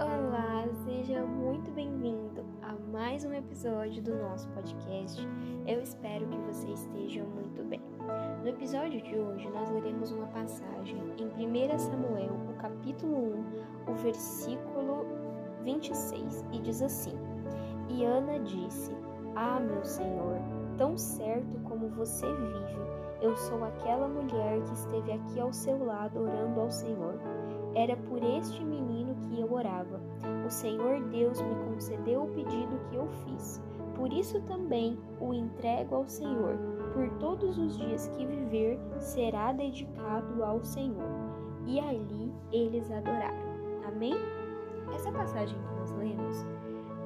[0.00, 5.20] Olá, seja muito bem-vindo a mais um episódio do nosso podcast.
[5.66, 7.82] Eu espero que você esteja muito bem.
[8.40, 13.44] No episódio de hoje, nós leremos uma passagem em 1 Samuel, o capítulo
[13.86, 15.04] 1, o versículo
[15.64, 17.18] 26, e diz assim:
[17.90, 18.96] E Ana disse:
[19.36, 20.38] Ah, meu Senhor,
[20.78, 22.78] tão certo como você vive,
[23.20, 27.20] eu sou aquela mulher que esteve aqui ao seu lado orando ao Senhor.
[27.74, 30.00] Era por este menino que eu orava.
[30.46, 33.62] O Senhor Deus me concedeu o pedido que eu fiz.
[33.94, 36.56] Por isso também o entrego ao Senhor.
[36.92, 41.08] Por todos os dias que viver, será dedicado ao Senhor.
[41.66, 43.50] E ali eles adoraram.
[43.86, 44.14] Amém?
[44.94, 46.46] Essa passagem que nós lemos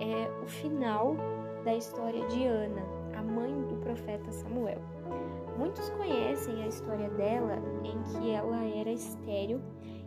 [0.00, 1.16] é o final
[1.64, 2.82] da história de Ana,
[3.16, 4.80] a mãe do profeta Samuel.
[5.58, 9.60] Muitos conhecem a história dela em que ela era estéril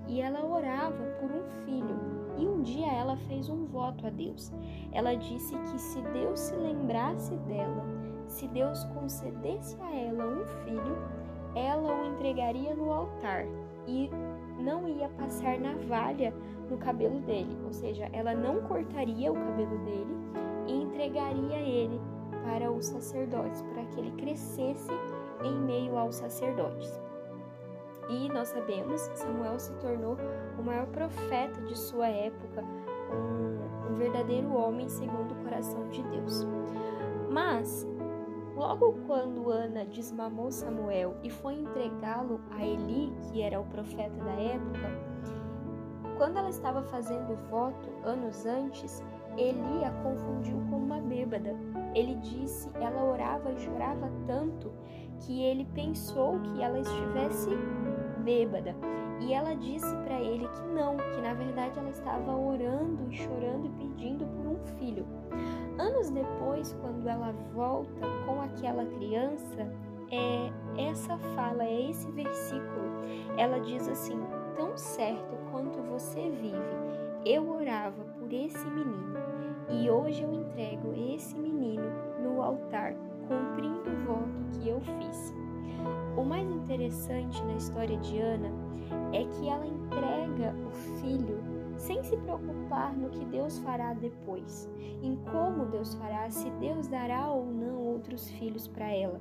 [0.07, 1.95] e ela orava por um filho.
[2.37, 4.51] E um dia ela fez um voto a Deus.
[4.91, 7.85] Ela disse que se Deus se lembrasse dela,
[8.27, 10.97] se Deus concedesse a ela um filho,
[11.55, 13.45] ela o entregaria no altar
[13.87, 14.09] e
[14.59, 16.33] não ia passar navalha
[16.69, 20.17] no cabelo dele, ou seja, ela não cortaria o cabelo dele
[20.67, 22.01] e entregaria ele
[22.43, 24.91] para os sacerdotes, para que ele crescesse
[25.43, 26.99] em meio aos sacerdotes.
[28.09, 30.17] E nós sabemos, Samuel se tornou
[30.57, 32.63] o maior profeta de sua época,
[33.11, 36.45] um, um verdadeiro homem segundo o coração de Deus.
[37.29, 37.87] Mas,
[38.55, 44.33] logo quando Ana desmamou Samuel e foi entregá-lo a Eli, que era o profeta da
[44.33, 45.15] época,
[46.17, 49.03] quando ela estava fazendo o voto anos antes,
[49.37, 51.53] Eli a confundiu com uma bêbada.
[51.93, 54.71] Ele disse, ela orava e chorava tanto
[55.21, 57.49] que ele pensou que ela estivesse
[58.23, 58.75] bêbada.
[59.21, 63.67] E ela disse para ele que não, que na verdade ela estava orando e chorando
[63.67, 65.05] e pedindo por um filho.
[65.77, 69.71] Anos depois, quando ela volta com aquela criança,
[70.11, 72.91] é essa fala, é esse versículo.
[73.37, 74.19] Ela diz assim:
[74.55, 76.55] Tão certo quanto você vive,
[77.25, 79.15] eu orava por esse menino,
[79.69, 81.89] e hoje eu entrego esse menino
[82.21, 82.95] no altar,
[83.27, 85.33] cumprindo o voto que eu fiz.
[86.17, 88.49] O mais interessante na história de Ana
[89.13, 91.43] é que ela entrega o filho
[91.77, 94.69] sem se preocupar no que Deus fará depois,
[95.03, 99.19] em como Deus fará, se Deus dará ou não outros filhos para ela.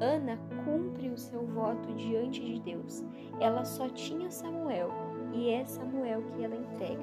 [0.00, 3.04] Ana cumpre o seu voto diante de Deus.
[3.40, 4.90] Ela só tinha Samuel
[5.32, 7.02] e é Samuel que ela entrega.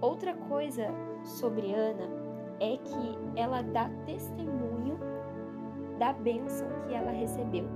[0.00, 0.88] Outra coisa
[1.24, 2.25] sobre Ana
[2.60, 4.98] é que ela dá testemunho
[5.98, 7.66] da bênção que ela recebeu.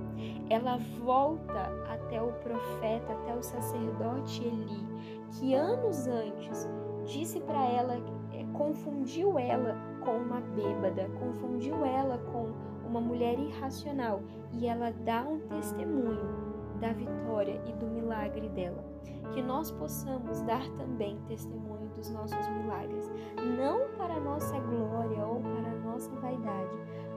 [0.49, 4.87] Ela volta até o profeta, até o sacerdote Eli,
[5.31, 6.69] que anos antes
[7.05, 7.95] disse para ela,
[8.31, 12.51] é, confundiu ela com uma bêbada, confundiu ela com
[12.87, 14.21] uma mulher irracional,
[14.53, 18.83] e ela dá um testemunho da vitória e do milagre dela.
[19.31, 23.09] Que nós possamos dar também testemunho dos nossos milagres,
[23.57, 24.59] não para nossa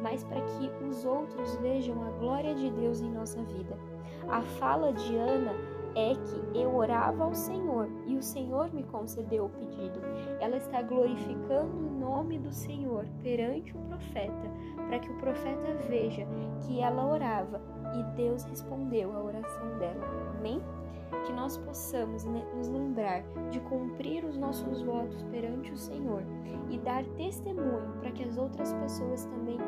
[0.05, 3.75] mas para que os outros vejam a glória de Deus em nossa vida.
[4.29, 5.53] A fala de Ana
[5.97, 9.99] é que eu orava ao Senhor e o Senhor me concedeu o pedido.
[10.41, 14.51] Ela está glorificando o nome do Senhor perante o profeta,
[14.89, 16.27] para que o profeta veja
[16.61, 17.63] que ela orava
[17.97, 20.05] e Deus respondeu a oração dela.
[20.37, 20.61] Amém?
[21.25, 26.23] Que nós possamos nos lembrar de cumprir os nossos votos perante o Senhor
[26.69, 29.59] e dar testemunho para que as outras pessoas também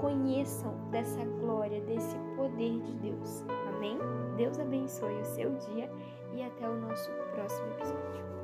[0.00, 3.44] conheçam dessa glória, desse poder de Deus.
[3.68, 3.98] Amém?
[4.36, 5.90] Deus abençoe o seu dia
[6.32, 8.39] e até o nosso próximo episódio.